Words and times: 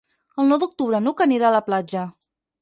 El 0.43 0.47
nou 0.51 0.59
d'octubre 0.63 1.01
n'Hug 1.09 1.21
anirà 1.27 1.51
a 1.51 1.55
la 1.57 1.61
platja. 1.69 2.09